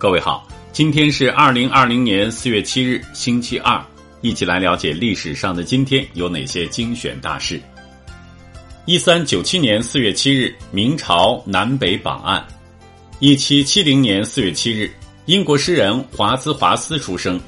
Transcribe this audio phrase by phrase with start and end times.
[0.00, 3.78] 各位好，今天是二零二零年四月七日，星期二，
[4.22, 7.60] 一起来了解历史上的今天有哪些精选大事。
[8.86, 12.42] 一三九七年四月七日，明朝南北榜案；
[13.18, 14.90] 一七七零年四月七日，
[15.26, 17.38] 英国诗人华兹华斯出生；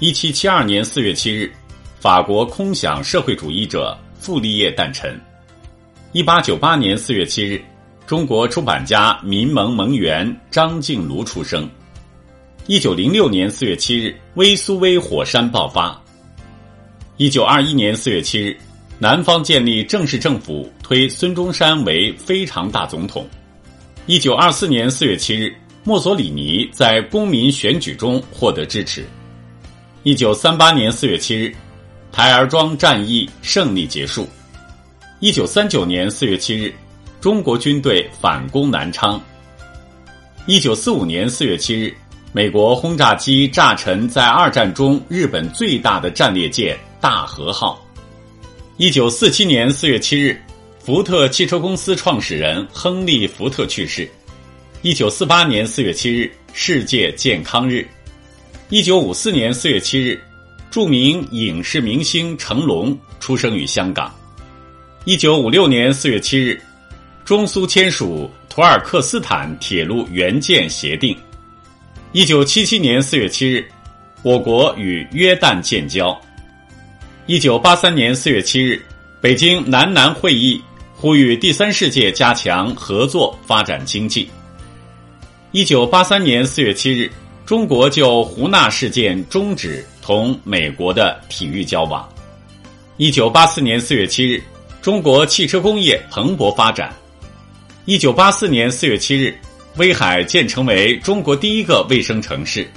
[0.00, 1.48] 一七七二年四月七日，
[2.00, 5.12] 法国空想社会主义者傅立叶诞辰；
[6.10, 7.62] 一八九八年四月七日。
[8.08, 11.68] 中国出版家、民盟盟员张静茹出生。
[12.66, 16.02] 一九零六年四月七日，威苏威火山爆发。
[17.18, 18.56] 一九二一年四月七日，
[18.98, 23.28] 南方建立正式政府，推孙中山为非常大总统。
[24.06, 25.54] 一九二四年四月七日，
[25.84, 29.04] 墨索里尼在公民选举中获得支持。
[30.02, 31.54] 一九三八年四月七日，
[32.10, 34.26] 台儿庄战役胜利结束。
[35.20, 36.72] 一九三九年四月七日。
[37.20, 39.20] 中国军队反攻南昌。
[40.46, 41.92] 一九四五年四月七日，
[42.32, 47.84] 美国轰炸机炸沉在二战中日本最大的战列舰“大和号”。
[48.78, 50.40] 一九四七年四月七日，
[50.78, 54.08] 福特汽车公司创始人亨利·福特去世。
[54.82, 57.84] 一九四八年四月七日，世界健康日。
[58.68, 60.22] 一九五四年四月七日，
[60.70, 64.14] 著名影视明星成龙出生于香港。
[65.04, 66.62] 一九五六年四月七日。
[67.28, 71.14] 中苏签署土尔克斯坦铁路援建协定。
[72.12, 73.68] 一九七七年四月七日，
[74.22, 76.18] 我国与约旦建交。
[77.26, 78.82] 一九八三年四月七日，
[79.20, 80.58] 北京南南会议
[80.94, 84.26] 呼吁第三世界加强合作发展经济。
[85.52, 87.12] 一九八三年四月七日，
[87.44, 92.08] 中国就胡纳事件终止同美国的体育交往。
[92.96, 94.42] 一九八四年四月七日，
[94.80, 96.90] 中国汽车工业蓬勃发展。
[97.88, 99.34] 一九八四年四月七日，
[99.76, 102.68] 威海建成为中国第一个卫生城市。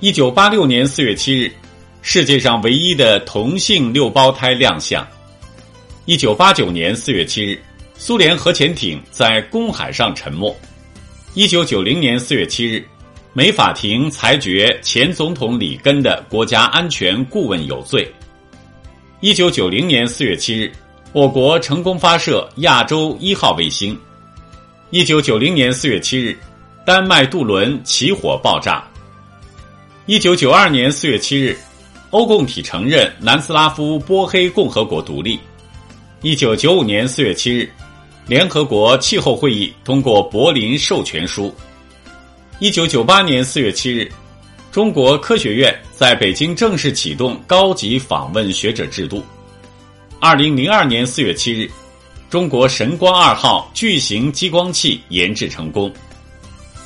[0.00, 1.52] 一九八六年四月七日，
[2.00, 5.06] 世界上唯一的同性六胞胎亮相。
[6.06, 7.60] 一九八九年四月七日，
[7.98, 10.56] 苏联核潜艇在公海上沉没。
[11.34, 12.82] 一九九零年四月七日，
[13.34, 18.10] 美法庭裁决前总统里根的国家安全顾问有罪。
[19.20, 20.72] 一九九零年四月七日，
[21.12, 23.94] 我国成功发射亚洲一号卫星。
[24.94, 26.38] 一九九零年四月七日，
[26.86, 28.88] 丹麦渡轮起火爆炸。
[30.06, 31.58] 一九九二年四月七日，
[32.10, 35.36] 欧共体承认南斯拉夫波黑共和国独立。
[36.22, 37.68] 一九九五年四月七日，
[38.28, 41.52] 联合国气候会议通过柏林授权书。
[42.60, 44.08] 一九九八年四月七日，
[44.70, 49.24] 中国科学院在北京正式启动高级访问学者制度。
[50.20, 51.68] 二零零二年四月七日。
[52.34, 55.88] 中国神光二号巨型激光器研制成功。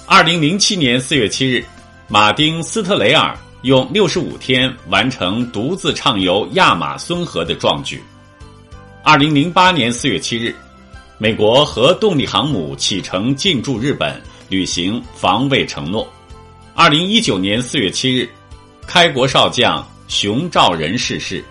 [0.05, 1.65] 二零零七年四月七日，
[2.07, 8.05] 马丁斯特雷尔用六十五天完成独自畅游亚马孙河的壮举。
[9.03, 10.55] 二零零八年四月七日，
[11.17, 16.07] 美国核动力航母启程进驻日本，履行防卫承诺。
[16.75, 18.29] 二零一九年四月七日，
[18.87, 21.43] 开国少将熊兆仁逝世。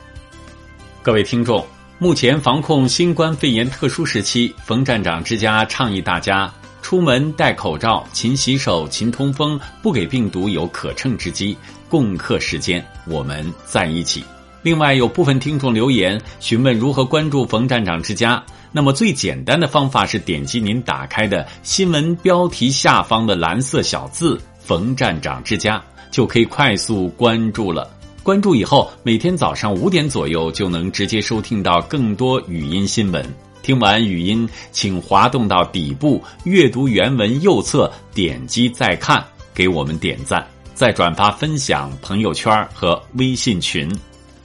[1.01, 1.65] 各位听众。
[1.99, 11.57] 目前防控新冠肺炎特殊时期，冯站长之家倡议大家出门戴口罩、勤洗手、勤通风，不给病毒有可乘之机。
[11.89, 14.23] 共克时艰，我们在一起。
[14.61, 27.89] 另外，有部分听众留言询问如何关注冯站长之家，那么最简单的方法是点击您打开的新闻标题下方的蓝色小字“冯站长之家”，就可以快速关注了。
[28.27, 33.25] 关注以后，每天早上五点左右就能直接收听到更多语音新闻。
[33.63, 43.89] 听完语音，请滑动到底部阅读原文右侧，点击再看，给我们点赞，再转发分享朋友圈和微信群。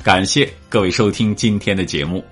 [0.00, 2.22] 感谢各位收听今天的节目。